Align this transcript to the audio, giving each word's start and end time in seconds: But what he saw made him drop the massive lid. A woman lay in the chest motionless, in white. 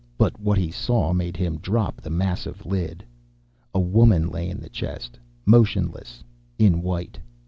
But 0.17 0.39
what 0.39 0.57
he 0.57 0.71
saw 0.71 1.13
made 1.13 1.37
him 1.37 1.59
drop 1.59 2.01
the 2.01 2.09
massive 2.09 2.65
lid. 2.65 3.05
A 3.71 3.79
woman 3.79 4.29
lay 4.29 4.49
in 4.49 4.59
the 4.59 4.67
chest 4.67 5.19
motionless, 5.45 6.23
in 6.57 6.81
white. 6.81 7.19